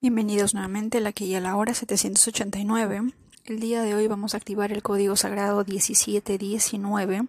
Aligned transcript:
Bienvenidos 0.00 0.54
nuevamente 0.54 0.98
a 0.98 1.00
la 1.00 1.12
que 1.12 1.26
ya 1.26 1.40
la 1.40 1.56
hora 1.56 1.74
789. 1.74 3.12
El 3.46 3.58
día 3.58 3.82
de 3.82 3.96
hoy 3.96 4.06
vamos 4.06 4.32
a 4.32 4.36
activar 4.36 4.70
el 4.70 4.80
código 4.80 5.16
sagrado 5.16 5.64
1719, 5.64 7.26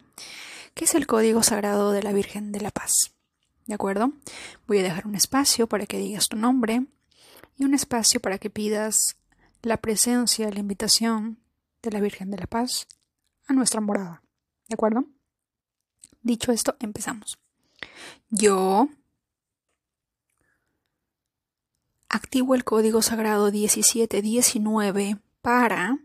que 0.75 0.85
es 0.85 0.93
el 0.93 1.07
código 1.07 1.41
sagrado 1.41 1.91
de 1.91 2.03
la 2.03 2.13
Virgen 2.13 2.51
de 2.51 2.61
la 2.61 2.69
Paz. 2.69 3.15
¿De 3.65 3.73
acuerdo? 3.73 4.13
Voy 4.67 4.77
a 4.77 4.83
dejar 4.83 5.07
un 5.07 5.15
espacio 5.15 5.65
para 5.65 5.87
que 5.87 5.97
digas 5.97 6.27
tu 6.29 6.37
nombre 6.37 6.85
y 7.57 7.63
un 7.63 7.73
espacio 7.73 8.19
para 8.19 8.37
que 8.37 8.51
pidas 8.51 9.17
la 9.63 9.77
presencia, 9.77 10.51
la 10.51 10.59
invitación 10.59 11.39
de 11.81 11.89
la 11.89 12.01
Virgen 12.01 12.29
de 12.29 12.37
la 12.37 12.45
Paz 12.45 12.87
a 13.47 13.53
nuestra 13.53 13.81
morada. 13.81 14.21
¿De 14.67 14.75
acuerdo? 14.75 15.05
Dicho 16.21 16.51
esto, 16.51 16.77
empezamos. 16.79 17.39
Yo 18.29 18.89
activo 22.09 22.55
el 22.55 22.63
código 22.63 23.01
sagrado 23.01 23.51
1719 23.51 25.19
para 25.41 25.99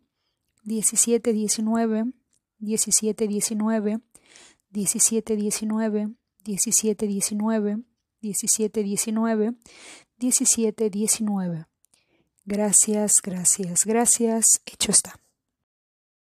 17 0.65 1.33
19 1.33 2.13
17 2.63 3.27
19 3.29 4.01
17 4.71 5.37
19 5.37 6.15
17 6.61 7.07
19 7.07 7.85
17 8.21 8.83
19 8.83 9.55
17 10.19 10.91
19 10.91 11.67
Gracias, 12.51 13.21
gracias, 13.21 13.85
gracias. 13.85 14.63
Hecho 14.65 14.91
está. 14.91 15.21